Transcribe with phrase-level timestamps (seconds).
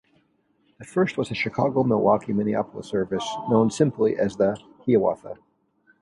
[0.79, 5.35] The first was a Chicago-Milwaukee-Minneapolis service, known simply as the "Hiawatha".